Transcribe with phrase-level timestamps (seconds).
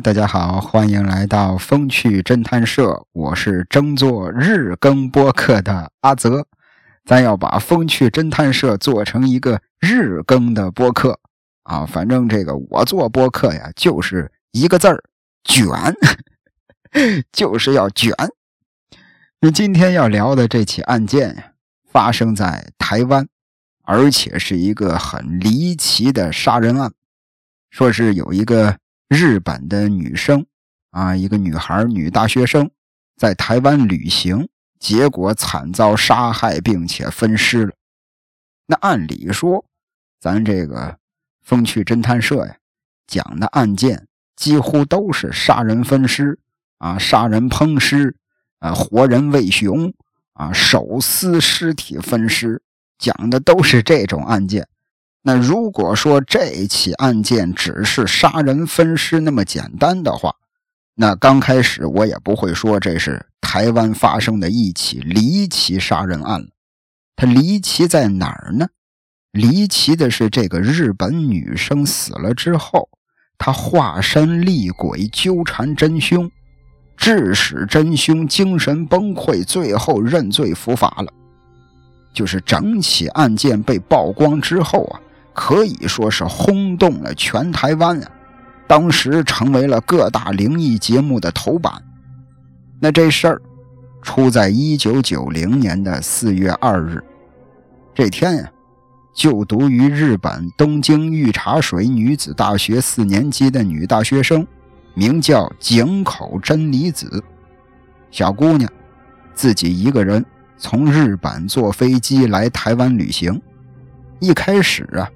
[0.00, 6.46] 大家好，欢迎来到风趣侦探社，我是争做日更播客的阿泽，
[7.04, 11.18] 咱要把风趣侦探社做成一个日更的播客
[11.64, 11.84] 啊！
[11.84, 15.02] 反正这个我做播客呀，就是一个字儿
[15.42, 15.66] 卷，
[17.32, 18.14] 就是要卷。
[19.40, 21.54] 那今天要聊的这起案件，
[21.90, 23.26] 发生在台湾，
[23.82, 26.92] 而且是一个很离奇的杀人案，
[27.70, 28.76] 说是有一个。
[29.08, 30.44] 日本的女生
[30.90, 32.70] 啊，一个女孩，女大学生，
[33.16, 37.72] 在台湾旅行，结果惨遭杀害，并且分尸了。
[38.66, 39.64] 那按理说，
[40.20, 40.98] 咱这个
[41.42, 42.56] 风趣侦探社呀，
[43.06, 46.38] 讲的案件几乎都是杀人分尸
[46.76, 48.14] 啊，杀人烹尸
[48.58, 49.94] 啊，活人喂熊
[50.34, 52.62] 啊，手撕尸体分尸，
[52.98, 54.68] 讲的都是这种案件。
[55.28, 60.34] 那如果说这起案件只是杀人分尸那么简单的话，
[60.94, 66.46] 那刚开始我也不会说这是台湾发生的一起离奇杀人案了。
[67.14, 68.68] 它离奇在哪儿呢？
[69.32, 72.88] 离奇的是这个日本女生死了之后，
[73.36, 76.30] 她化身厉鬼纠缠真凶，
[76.96, 81.12] 致使真凶精神崩溃，最后认罪伏法了。
[82.14, 85.00] 就是整起案件被曝光之后啊。
[85.38, 88.10] 可以说是轰动了全台湾啊！
[88.66, 91.72] 当时成为了各大灵异节目的头版。
[92.80, 93.40] 那这事儿
[94.02, 97.00] 出在一九九零年的四月二日，
[97.94, 98.50] 这天呀，
[99.14, 104.44] 就读于日本东京御茶水女子大学四年级的女大学生，
[104.92, 107.22] 名叫井口真理子。
[108.10, 108.68] 小姑娘
[109.34, 110.24] 自己一个人
[110.56, 113.40] 从日本坐飞机来台湾旅行，
[114.18, 115.08] 一开始啊。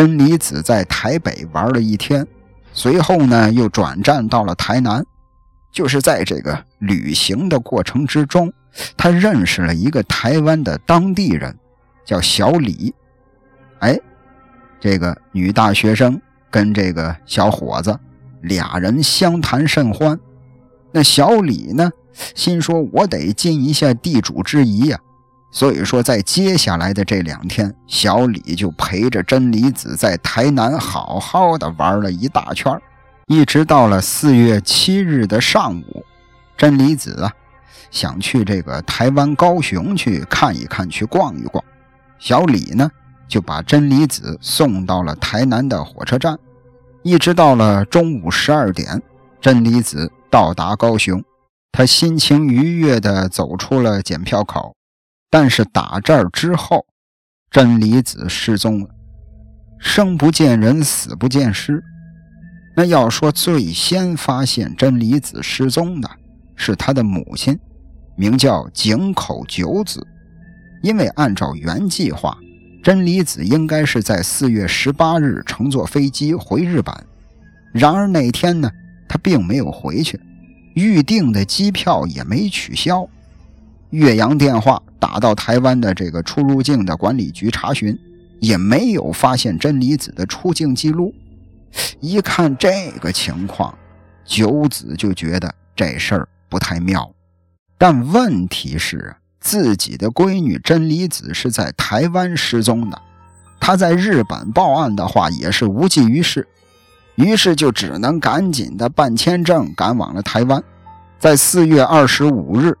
[0.00, 2.26] 真理子在台北玩了一天，
[2.72, 5.04] 随后呢又转战到了台南。
[5.70, 8.50] 就是在这个旅行的过程之中，
[8.96, 11.54] 他认识了一个台湾的当地人，
[12.02, 12.94] 叫小李。
[13.80, 14.00] 哎，
[14.80, 16.18] 这个女大学生
[16.50, 17.94] 跟这个小伙子
[18.40, 20.18] 俩人相谈甚欢。
[20.92, 21.90] 那小李呢，
[22.34, 24.98] 心说：“我得尽一下地主之谊呀。”
[25.52, 32.72] 所以说，在接下来的这两天，小李就陪着真理子在台南好好的玩了一大圈
[33.26, 36.04] 一直到了四月七日的上午，
[36.56, 37.32] 真理子啊
[37.90, 41.62] 想去这个台湾高雄去看一看，去逛一逛。
[42.18, 42.88] 小李呢
[43.26, 46.38] 就把真理子送到了台南的火车站，
[47.02, 49.02] 一直到了中午十二点，
[49.40, 51.24] 真理子到达高雄，
[51.72, 54.74] 他心情愉悦地走出了检票口。
[55.30, 56.84] 但是打这儿之后，
[57.50, 58.88] 真理子失踪了，
[59.78, 61.82] 生不见人，死不见尸。
[62.76, 66.10] 那要说最先发现真理子失踪的
[66.56, 67.58] 是他的母亲，
[68.16, 70.04] 名叫井口九子。
[70.82, 72.36] 因为按照原计划，
[72.82, 76.94] 真理子应该是在四月十八日乘坐飞机回日本。
[77.72, 78.70] 然而那天呢，
[79.08, 80.18] 他并没有回去，
[80.74, 83.06] 预定的机票也没取消。
[83.90, 87.98] 岳阳电话打到台湾的这个出入境的管理局查询，
[88.38, 91.12] 也没有发现真理子的出境记录。
[92.00, 93.76] 一看这个情况，
[94.24, 97.10] 九子就觉得这事儿不太妙。
[97.78, 103.00] 但问题是，自己的闺女真理子是在台湾失踪的，
[103.58, 106.46] 她在日本报案的话也是无济于事，
[107.14, 110.62] 于是就只能赶紧的办签证，赶往了台湾。
[111.18, 112.76] 在四月二十五日。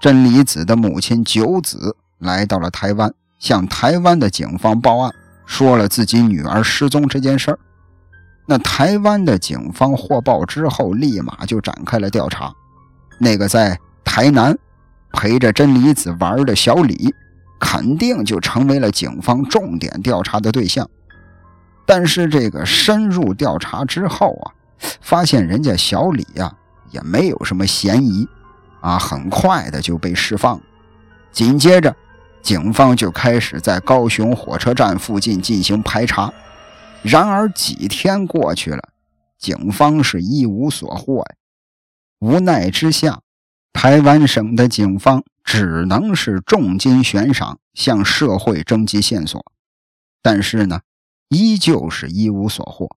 [0.00, 5.14] 真理子的母亲九子来到了台湾，向台湾的警方报案，
[5.46, 7.58] 说了自己女儿失踪这件事儿。
[8.46, 12.52] 那台湾的警方获报之后，立马就展开了调查。
[13.18, 14.56] 那个在台南
[15.12, 17.12] 陪着真理子玩的小李，
[17.58, 20.88] 肯定就成为了警方重点调查的对象。
[21.86, 24.52] 但是这个深入调查之后啊，
[25.00, 26.52] 发现人家小李呀
[26.90, 28.28] 也没有什么嫌疑。
[28.86, 30.60] 啊，很快的就被释放。
[31.32, 31.96] 紧接着，
[32.40, 36.32] 警方就开始在高雄火车站附近进行排查。
[37.02, 38.90] 然而几天过去了，
[39.38, 41.34] 警方是一无所获呀。
[42.20, 43.22] 无奈之下，
[43.72, 49.44] 台湾省的警方只能是重金悬赏，向社会征集线索。
[50.22, 50.82] 但是呢，
[51.30, 52.88] 依旧是一无所获。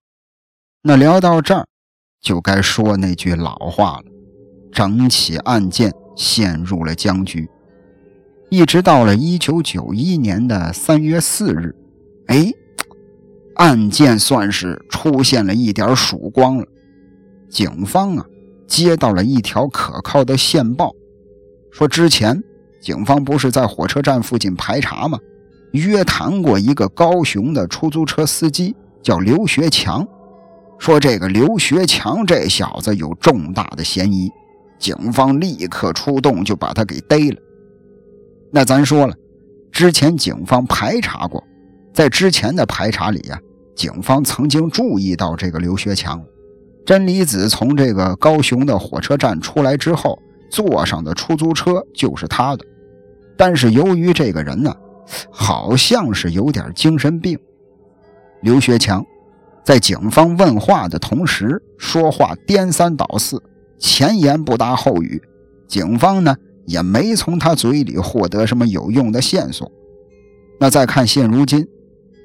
[0.83, 1.67] 那聊到这儿，
[2.21, 4.18] 就该说那句老话了。
[4.71, 7.49] 整起案件陷入了僵局，
[8.49, 11.75] 一直到了一九九一年的三月四日，
[12.27, 12.51] 哎，
[13.55, 16.65] 案件算是出现了一点曙光了。
[17.49, 18.25] 警方啊
[18.67, 20.93] 接到了一条可靠的线报，
[21.71, 22.41] 说之前
[22.81, 25.17] 警方不是在火车站附近排查吗？
[25.73, 30.07] 约谈过一个高雄的出租车司机，叫刘学强，
[30.79, 34.31] 说这个刘学强这小子有重大的嫌疑，
[34.79, 37.37] 警方立刻出动就把他给逮了。
[38.51, 39.15] 那咱说了，
[39.71, 41.43] 之前警方排查过，
[41.93, 43.39] 在之前的排查里呀，
[43.75, 46.23] 警方曾经注意到这个刘学强，
[46.85, 50.17] 真理子从这个高雄的火车站出来之后，
[50.49, 52.65] 坐上的出租车就是他的，
[53.37, 54.75] 但是由于这个人呢。
[55.31, 57.35] 好像是有点精神病。
[58.43, 59.03] 刘学强
[59.65, 63.41] 在警方问话的同时，说话颠三倒四，
[63.79, 65.21] 前言不搭后语。
[65.67, 66.35] 警方呢
[66.65, 69.71] 也没从他嘴里获得什么有用的线索。
[70.59, 71.67] 那再看现如今，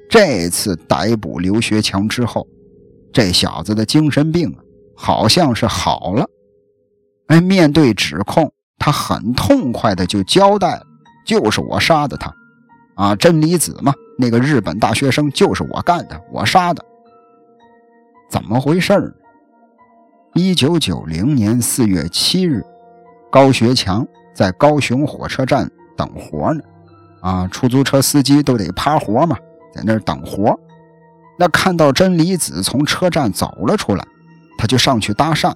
[0.08, 2.46] 这次逮捕刘学强之后，
[3.12, 4.54] 这小子的精神病
[4.96, 6.26] 好像是好了。
[7.28, 10.82] 哎，面对指控，他很痛快的就交代了
[11.24, 12.34] ：“就是我杀的他。”
[12.96, 16.84] 啊，真理子嘛，那个日本大学生就是我干的，我杀的。
[18.30, 19.14] 怎么回事儿？
[20.36, 22.60] 一九九零年四月七日，
[23.30, 24.04] 高学强
[24.34, 26.60] 在高雄火车站等活呢。
[27.20, 29.36] 啊，出租车司机都得趴活嘛，
[29.72, 30.58] 在那儿等活。
[31.38, 34.04] 那看到真理子从车站走了出来，
[34.58, 35.54] 他就上去搭讪。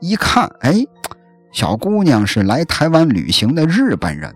[0.00, 0.86] 一看，哎，
[1.50, 4.32] 小姑娘是来台湾旅行的日本人，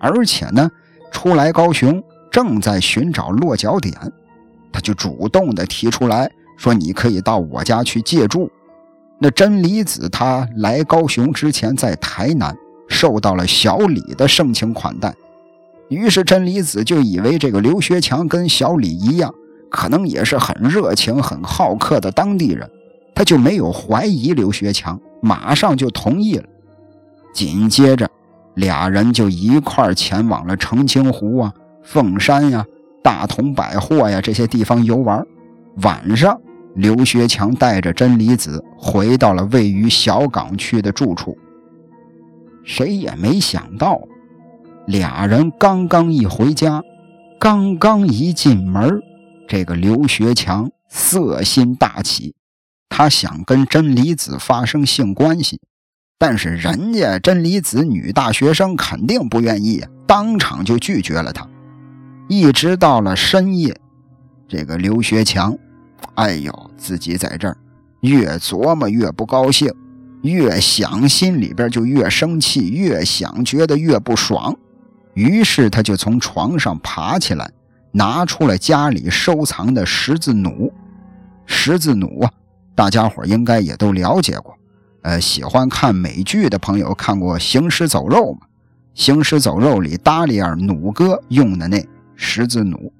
[0.00, 0.70] 而且呢。
[1.12, 3.92] 初来高雄，正在寻找落脚点，
[4.72, 8.48] 他就主动的提出来说：“你可以到我家去借住。”
[9.20, 12.56] 那真理子他来高雄之前，在台南
[12.88, 15.14] 受到了小李的盛情款待，
[15.88, 19.32] 于是真理子就以为这个刘学强跟小李一样，
[19.70, 22.68] 可能也是很热情、很好客的当地人，
[23.14, 26.44] 他就没有怀疑刘学强，马上就同意了。
[27.34, 28.08] 紧接着。
[28.54, 32.66] 俩人就一块前往了澄清湖啊、凤山呀、
[33.02, 35.24] 大同百货呀这些地方游玩。
[35.82, 36.38] 晚上，
[36.74, 41.36] 刘学强带着真理子回到了位于小港区的住处。
[42.64, 44.00] 谁也没想到，
[44.86, 46.82] 俩人刚刚一回家，
[47.40, 49.00] 刚刚一进门，
[49.48, 52.34] 这个刘学强色心大起，
[52.88, 55.60] 他想跟真理子发生性关系。
[56.18, 61.48] 但是人家真理子女大学生肯定不愿意，当场就拒绝了他。
[62.28, 63.74] 一直到了深夜，
[64.46, 65.56] 这个刘学强，
[66.14, 67.56] 哎呦，自己在这儿
[68.00, 69.72] 越琢磨越不高兴，
[70.22, 74.54] 越想心里边就越生气，越想觉得越不爽。
[75.14, 77.50] 于是他就从床上爬起来，
[77.92, 80.72] 拿出了家里收藏的十字弩。
[81.46, 82.30] 十字弩啊，
[82.74, 84.54] 大家伙应该也都了解过。
[85.02, 88.40] 呃，喜欢看美剧的朋友看过《行尸走肉》吗？
[88.94, 92.92] 《行尸走肉》里达里尔弩哥用的那十字弩，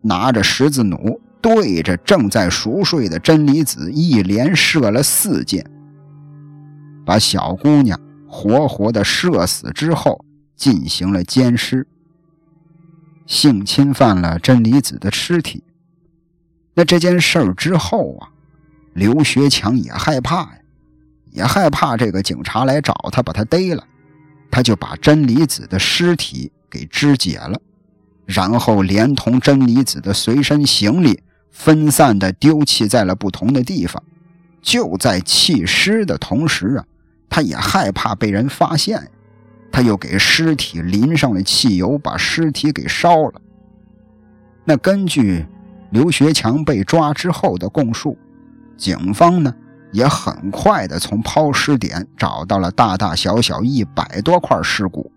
[0.00, 5.64] 拿着十字弩对着正在熟睡的真理子一连射了四箭，
[7.04, 10.24] 把小姑娘活活的射死之后，
[10.56, 11.86] 进行了奸尸，
[13.26, 15.62] 性侵犯了真理子的尸体。
[16.74, 18.28] 那这件事儿之后啊，
[18.94, 20.52] 刘学强也害怕呀。
[21.30, 23.84] 也害怕这个警察来找他，把他逮了，
[24.50, 27.60] 他就把真理子的尸体给肢解了，
[28.24, 34.02] 然后连同真理子的随身行李分散的丢弃在了不同的地方。
[34.60, 36.84] 就在弃尸的同时啊，
[37.30, 39.10] 他也害怕被人发现，
[39.70, 43.40] 他又给尸体淋上了汽油，把尸体给烧了。
[44.64, 45.46] 那根据
[45.90, 48.18] 刘学强被抓之后的供述，
[48.76, 49.54] 警方呢？
[49.90, 55.10] 也很快的从抛尸点找到了大大小小一百多块尸骨，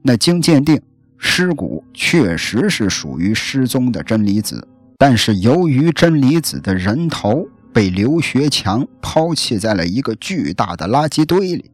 [0.00, 0.80] 那经鉴定，
[1.18, 4.66] 尸骨确实是属于失踪的真理子，
[4.98, 11.70] 但是由于真理子的人头被刘学强抛弃在了一个巨大的垃圾堆里，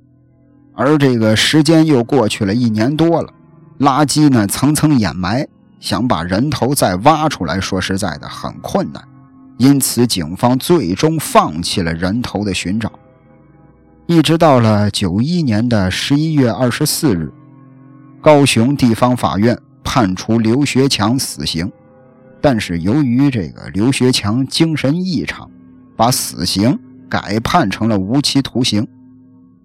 [0.75, 3.33] 而这个时间又过去了一年多了，
[3.79, 5.47] 垃圾呢层层掩埋，
[5.79, 9.03] 想把人头再挖出来，说实在的很困难。
[9.59, 12.91] 因此，警方最终放弃了人头的寻找。
[14.07, 17.33] 一直到了九一年的十一月二十四日，
[18.21, 21.71] 高雄地方法院判处刘学强死刑，
[22.43, 25.51] 但是由于这个刘学强精神异常，
[25.97, 28.87] 把死刑改判成了无期徒刑。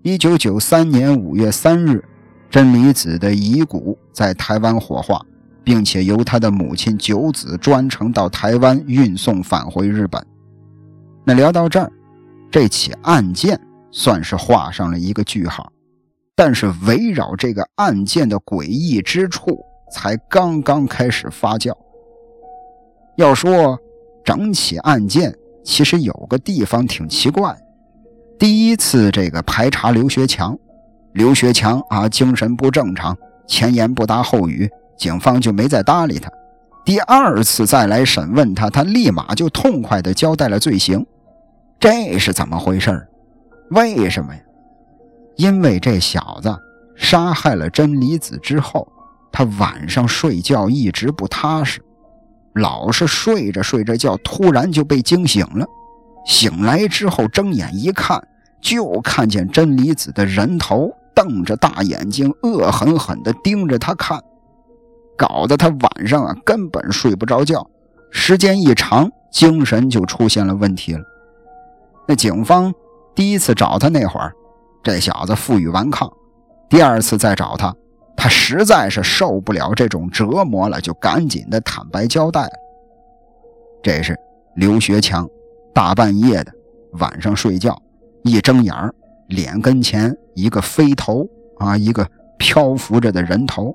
[0.03, 2.01] 一九九三年五月三日，
[2.49, 5.21] 真理子的遗骨在台湾火化。
[5.67, 10.25] 并且由他的母亲九子专程到台湾运送返回日本。
[11.25, 11.91] 那聊到这儿，
[12.49, 13.59] 这起案件
[13.91, 15.69] 算是画上了一个句号。
[16.37, 19.59] 但是围绕这个案件的诡异之处
[19.91, 21.73] 才刚刚开始发酵。
[23.17, 23.79] 要说
[24.23, 27.55] 整起案件，其实有个地方挺奇怪。
[28.37, 30.55] 第一次这个排查刘学强，
[31.13, 36.29] 刘学强啊精神不正常，前言不搭后语，警方就没再搭理他。
[36.85, 41.03] 第二次再来审问他，他立马就痛快地交代了罪行。
[41.79, 43.07] 这是怎么回事
[43.71, 44.39] 为什么呀？
[45.37, 46.55] 因为这小子
[46.95, 48.87] 杀害了真理子之后，
[49.31, 51.81] 他晚上睡觉一直不踏实，
[52.57, 55.65] 老是睡着睡着觉，突然就被惊醒了。
[56.25, 58.21] 醒来之后睁眼一看，
[58.61, 64.21] 就看见真理子的人头瞪着大眼睛，恶狠狠地盯着他看，
[65.17, 67.65] 搞得他晚上啊根本睡不着觉。
[68.11, 71.01] 时间一长，精神就出现了问题了。
[72.07, 72.73] 那警方
[73.15, 74.33] 第一次找他那会儿。
[74.83, 76.09] 这小子负隅顽抗，
[76.69, 77.75] 第二次再找他，
[78.17, 82.51] 他实在是受不了这种折磨了，就赶紧的坦白交代了。
[83.81, 84.17] 这是
[84.55, 85.29] 刘学强，
[85.73, 86.51] 大半夜的
[86.93, 87.79] 晚上睡觉，
[88.23, 88.93] 一睁眼儿
[89.27, 91.25] 脸跟前一个飞头
[91.59, 92.05] 啊，一个
[92.37, 93.73] 漂浮着的人头。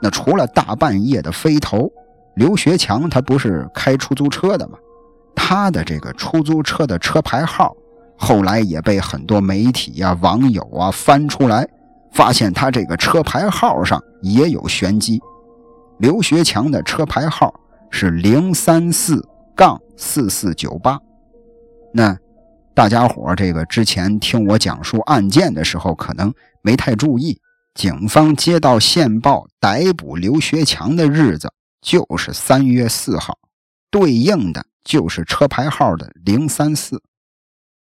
[0.00, 1.88] 那除了大半夜的飞头，
[2.34, 4.78] 刘学强他不是开出租车的吗？
[5.36, 7.76] 他的这个出租车的车牌号。
[8.16, 11.68] 后来也被很多媒体呀、网友啊翻出来，
[12.12, 15.20] 发现他这个车牌号上也有玄机。
[15.98, 17.54] 刘学强的车牌号
[17.90, 20.98] 是零三四杠四四九八。
[21.92, 22.16] 那
[22.74, 27.38] 大家伙这个之前听我讲述案件的时候，可能没太注意，
[27.74, 33.38] 警方接到线报逮捕刘学强的日子就是三月四号，
[33.90, 37.02] 对应的就是车牌号的零三四。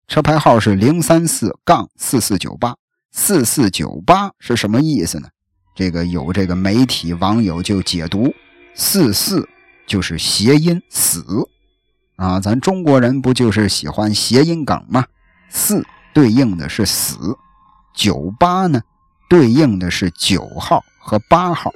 [0.07, 2.75] 车牌号是零三四杠四四九八，
[3.11, 5.29] 四四九八是什么意思呢？
[5.75, 8.35] 这个有这个媒体网友就解读，
[8.75, 9.49] 四四
[9.87, 11.25] 就是谐音死
[12.17, 15.07] 啊，咱中国人不就是喜欢谐音梗吗？
[15.49, 17.17] 四对应的是死，
[17.95, 18.81] 九八呢
[19.29, 21.73] 对应的是九号和八号，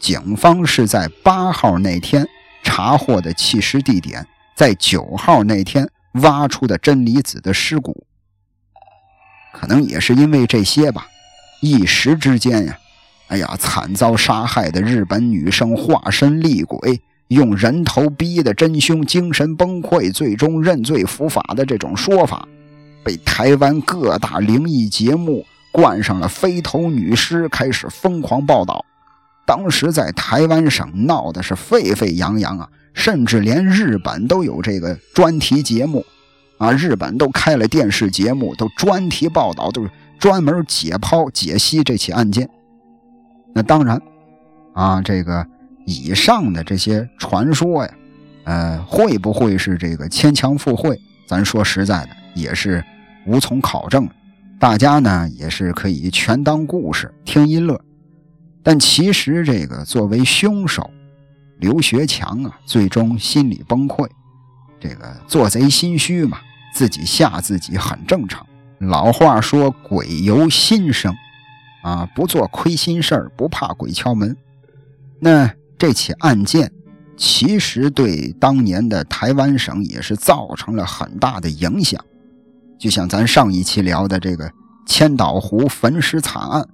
[0.00, 2.26] 警方是在八号那天
[2.62, 5.88] 查获的弃尸地点，在九号那天。
[6.22, 8.06] 挖出的真理子的尸骨，
[9.56, 11.06] 可能也是因为这些吧。
[11.60, 12.78] 一时之间呀，
[13.28, 22.46] 哎呀，惨遭杀害的日本女生化身厉鬼，用人头逼的真凶精神崩溃，最终认罪伏法的这种说法，
[23.04, 28.84] 被台湾各大灵异节目冠上了“飞头女尸”，开始疯狂报道。
[29.46, 32.68] 当时在台湾省闹的是沸沸扬扬啊。
[32.96, 36.06] 甚至连日本都有这个专题节目，
[36.58, 42.48] 啊，日本都开了电视节目，都专题报道，都是专门解剖解析这起案件。
[43.54, 44.00] 那当然，
[44.72, 45.46] 啊，这个
[45.84, 47.94] 以上的这些传说呀，
[48.44, 51.00] 呃，会不会是这个牵强附会？
[51.26, 52.84] 咱说实在的，也是
[53.26, 54.08] 无从考证。
[54.58, 57.80] 大家呢也是可以全当故事听一乐。
[58.62, 60.90] 但其实这个作为凶手。
[61.60, 64.06] 刘学强啊，最终心理崩溃，
[64.86, 66.36] 这个做贼心虚嘛，
[66.74, 68.46] 自己吓自己很正常。
[68.80, 71.16] 老话说“鬼由心生”，
[71.82, 74.36] 啊，不做亏心事儿，不怕鬼敲门。
[75.20, 76.70] 那这起案件
[77.16, 81.98] 其实对当年的台湾省也是造成了很大的影响，
[82.78, 84.52] 就像咱上一期聊的这个
[84.84, 86.68] 千岛湖焚尸惨案，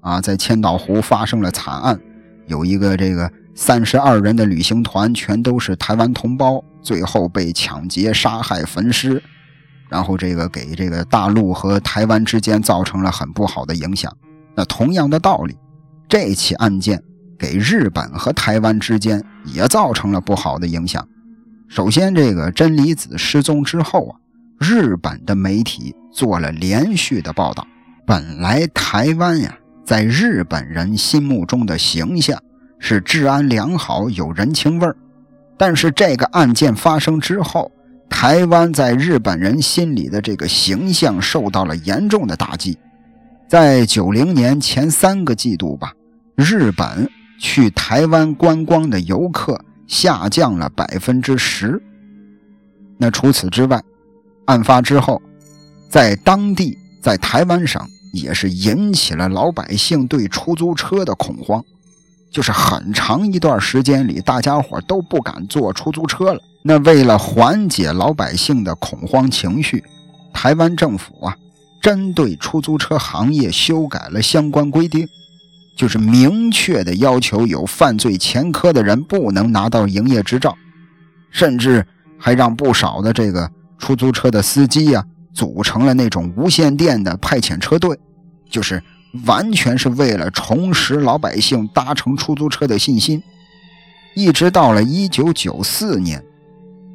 [0.00, 1.98] 啊，在千岛湖发生了惨案，
[2.48, 3.32] 有一个这个。
[3.58, 9.20] 三十二人的旅行团全都是台湾同胞，最后被抢劫、杀害、焚尸，
[9.88, 14.14] 然后这个给这个大陆和台湾之间造成了很不好的影响。
[14.54, 15.56] 那同样的道理，
[16.06, 17.02] 这起案件
[17.38, 21.08] 给日本和台湾之间也造成了不好的影响。
[21.66, 24.20] 首先，这个真理子失踪之后啊，
[24.60, 27.66] 日本的媒体做了连续的报道。
[28.06, 32.38] 本来台湾呀，在日本人心目中的形象。
[32.78, 34.96] 是治安良好、有人情味儿，
[35.56, 37.70] 但是这个案件发生之后，
[38.08, 42.78] 台湾在日本人心里的这个形象受到了严重的打击。
[43.48, 45.92] 在九零年前三个季度吧，
[46.34, 51.80] 日本去台湾观光的游客下降了百分之十。
[52.98, 53.82] 那除此之外，
[54.46, 55.22] 案发之后，
[55.88, 57.80] 在当地，在台湾省
[58.12, 61.64] 也是引起了老百姓对出租车的恐慌。
[62.30, 66.40] 就是很长一段时间里，大家伙都不敢坐出租车了。
[66.62, 69.84] 那为了缓解老百姓的恐慌情绪，
[70.32, 71.36] 台湾政府啊，
[71.80, 75.08] 针对出租车行业修改了相关规定，
[75.76, 80.56] 就是明确的要求有犯罪前科的人不能拿到营业执照，
[81.30, 81.86] 甚至
[82.18, 87.96] 还让不少的这个出租车的司机呀，组成了那种无线电的派遣车队，
[88.50, 88.82] 就是
[89.24, 93.22] 完全是为了重拾老百姓搭乘出租车的信心。
[94.14, 96.22] 一直到了一九九四年，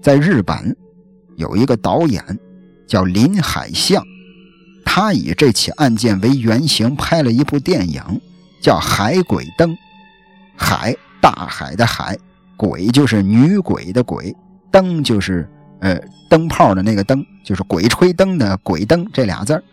[0.01, 0.75] 在日本
[1.35, 2.23] 有一个导演。
[2.87, 4.03] 叫林海象，
[4.83, 8.03] 他以这起案件为原型拍了一部电影，
[8.61, 9.69] 叫《海鬼灯》。
[10.57, 12.13] 海，大海的海；
[12.57, 14.35] 鬼就是女鬼的鬼；
[14.69, 15.49] 灯就是
[15.79, 15.97] 呃
[16.29, 19.63] 灯泡的那个灯，就是鬼吹灯的鬼灯这俩字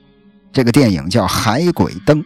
[0.53, 2.23] 这个电影叫《海鬼灯》，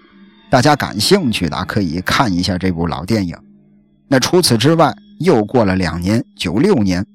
[0.53, 3.35] 大家感兴趣的可以看一下这部老电影。
[4.07, 7.07] 那除此之外，又过了两年，九六年，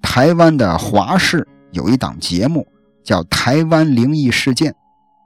[0.00, 2.66] 台湾的华视有一档节目。
[3.04, 4.74] 叫台湾灵异事件，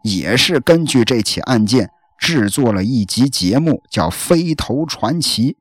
[0.02, 5.52] 也是根据这起案件制作了一集节目，叫《飞头传奇》。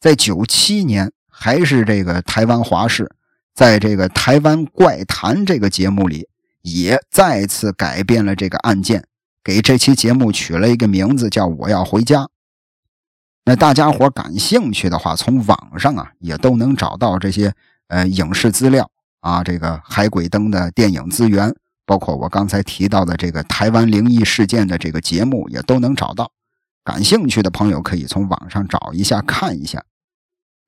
[0.00, 3.10] 在九七年，还是这个台湾华视，
[3.54, 6.26] 在这个《台湾怪谈》这个节目里，
[6.62, 9.04] 也再次改变了这个案件，
[9.44, 12.22] 给这期节目取了一个名字，叫《我要回家》。
[13.44, 17.52] 那大家伙感兴趣的话，从网上啊也都能找到这些
[17.88, 18.90] 呃影视资料。
[19.20, 21.54] 啊，这个海鬼灯的电影资源，
[21.86, 26.32] 包括我刚才提到的这个台湾灵异事件的这个节目，也都能找到。
[26.82, 29.84] 感兴趣的朋友可以从网上找一下看一下。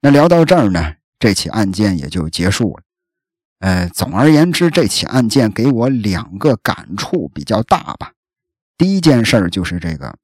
[0.02, 2.82] 那聊到这儿呢，这起案件也就结束了。
[3.58, 8.12] 呃，总而言之，这起案件给我两个感触比较大吧。
[8.76, 10.16] 第一件事儿就是这个，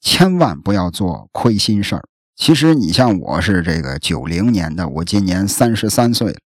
[0.00, 2.04] 千万不要做亏心事儿。
[2.36, 6.38] 其实你像我是这个九零年的，我今年三十三岁了。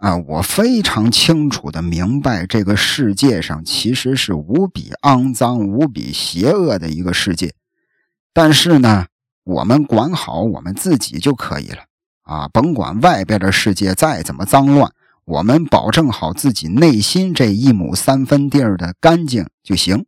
[0.00, 7.52] 啊，我非常清楚的明白，这个世界上其实是无比肮脏、无比邪恶的一个世界。
[8.32, 9.06] 但是呢，
[9.44, 11.78] 我们管好我们自己就可以了
[12.22, 14.92] 啊，甭管外边的世界再怎么脏乱，
[15.24, 20.06] 我们保证好自己内心这一亩三分地儿的干净就行。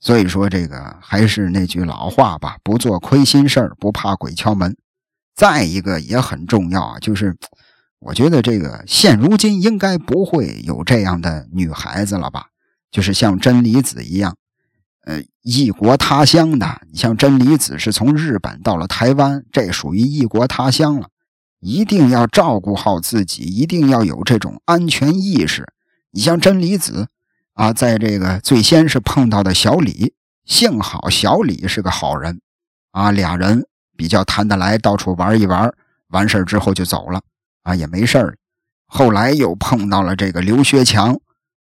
[0.00, 4.76] 所以说，这个还是那句老话吧，不做亏心事儿，不怕鬼敲门。
[5.34, 7.36] 再一个也很重要啊，就是。
[8.00, 12.46] 我觉得这个现如今应该不会有这样的女孩子了吧？
[12.92, 14.36] 就是像真理子一样，
[15.04, 16.80] 呃，异国他乡的。
[16.92, 21.08] 你像真理子是从日本到了台湾，这属于异国他乡了，
[21.58, 25.66] 一定要照顾好自己，一定要有这种安全意识。
[26.12, 27.08] 你像真理子
[27.58, 32.40] 啊，在这个最先是碰到的小李，幸好小李是个好人
[32.92, 33.66] 啊，俩人
[33.96, 35.74] 比较谈得来，到处玩一玩，
[36.10, 37.20] 完事之后就走了。
[37.64, 38.38] 啊，也没事。
[38.86, 41.18] 后来又碰到了这个刘学强，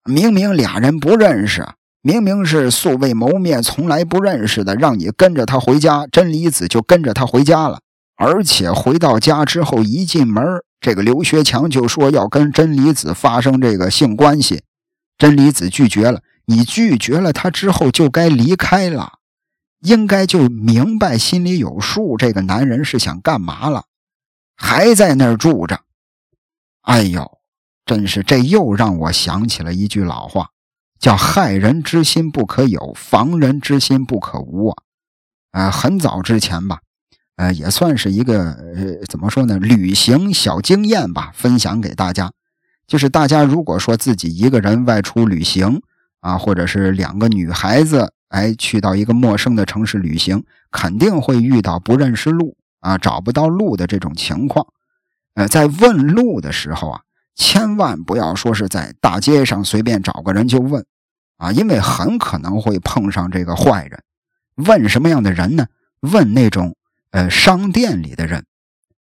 [0.03, 1.65] 明明俩人不认识，
[2.01, 7.79] 明明是素未谋面、从来不认识的，让你跟着他回家，真理子就跟着他回家了。
[8.17, 10.43] 而且回到家之后，一进门，
[10.81, 14.63] 这个刘学强就说要跟真理子发生这个性关系，
[15.17, 16.21] 真理子拒绝了。
[16.45, 19.19] 你拒绝了他之后，就该离开了，
[19.81, 23.85] 应该就明白心里有数，这个男人是想干嘛了，
[24.55, 25.81] 还在那儿住着。
[26.83, 27.39] 哎呦，
[27.85, 30.51] 真是这又让我想起了一句老话，
[30.99, 34.83] 叫“害人之心不可有，防人之心不可无”啊。
[35.51, 36.79] 呃，很早之前吧，
[37.35, 42.31] 呃，也算是一个呃，怎么说呢，旅行小经验吧，分享给大家。
[42.87, 45.81] 就是大家如果说自己一个人外出旅行
[46.21, 54.65] 啊，或者是两个女孩子哎去到一个陌生的城市旅行，肯定会遇到不认识路啊，找不到路的这种情况。
[55.33, 57.01] 呃，在问路的时候啊，
[57.35, 60.83] 千万不要说是在大街上随便找个人就问，
[61.37, 64.01] 啊，因为很可能会碰上这个坏人。
[64.55, 65.67] 问什么样的人呢？
[65.99, 66.75] 问那种
[67.11, 68.45] 呃商店里的人。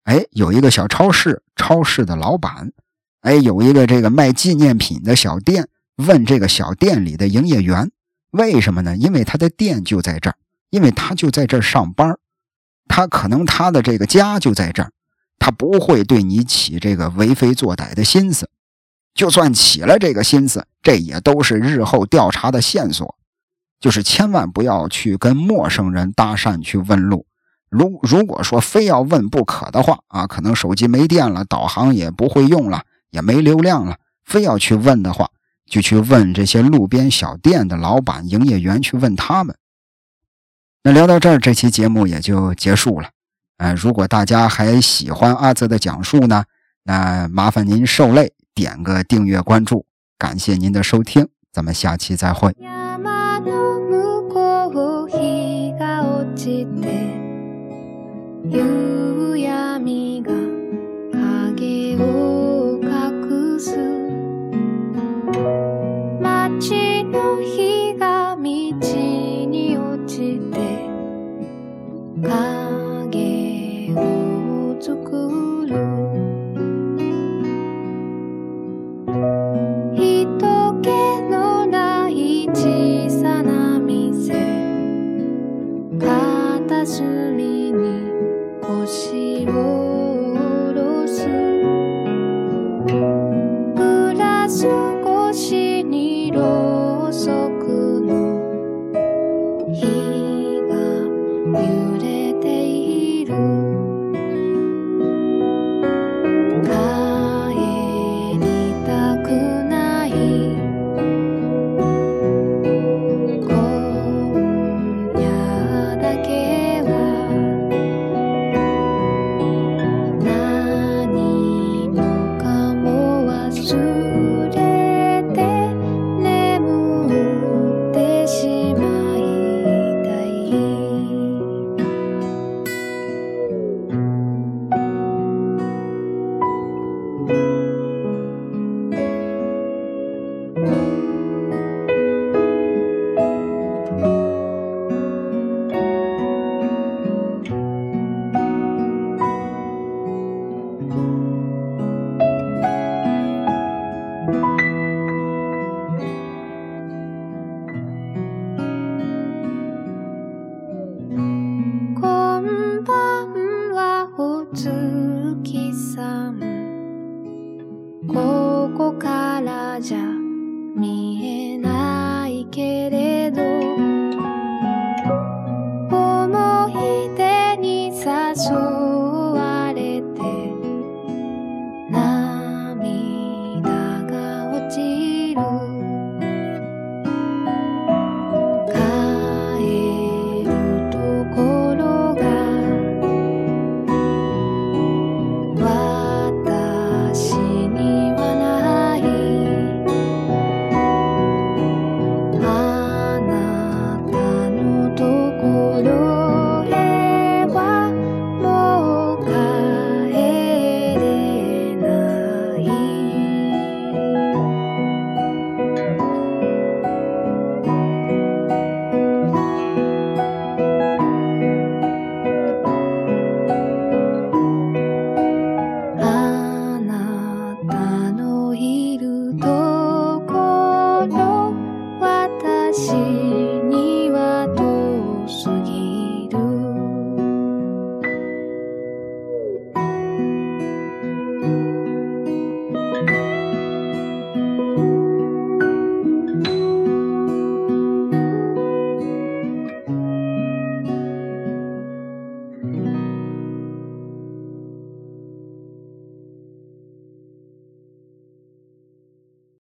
[0.03, 2.71] 哎，有一个小超市，超市的老板。
[3.21, 7.91] 哎，有一个这个卖纪念品的小店，问这个小店里的营业员。
[8.31, 8.95] 为什么呢？
[8.95, 10.35] 因为他的店就在这儿，
[10.69, 12.17] 因为他就在这儿上班，
[12.87, 14.91] 他可能他的这个家就在这儿。
[15.39, 18.49] 他不会对你起这个为非作歹的心思，
[19.13, 23.15] 就算起了这个心思，这也都是日后调查的线索。
[23.79, 27.25] 就是千万不要去跟陌生人搭讪去问路。
[27.69, 35.29] 如如果说非要问不可的话啊，可能手机没电了，导航也不会用了，也没流量了，非要去问的话，
[35.65, 39.55] 就去问这些路边小店的老板、营业员去问他们。
[40.83, 43.09] 那聊到这儿，这期节目也就结束了。
[43.57, 46.45] 呃，如果大家还喜欢阿泽的讲述呢，
[46.83, 49.85] 那麻烦您受累点个订阅关注，
[50.17, 51.27] 感谢您的收听。
[51.51, 52.55] 咱们下期再会。
[66.21, 70.87] ま街の日が道に落ちて
[72.21, 75.75] 影を作る。